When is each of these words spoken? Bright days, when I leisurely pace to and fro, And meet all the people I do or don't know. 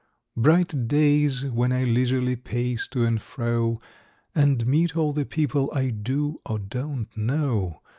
Bright 0.35 0.87
days, 0.87 1.45
when 1.45 1.71
I 1.71 1.83
leisurely 1.83 2.35
pace 2.35 2.87
to 2.87 3.05
and 3.05 3.21
fro, 3.21 3.79
And 4.33 4.65
meet 4.65 4.97
all 4.97 5.13
the 5.13 5.27
people 5.27 5.69
I 5.75 5.91
do 5.91 6.41
or 6.43 6.57
don't 6.57 7.15
know. 7.15 7.81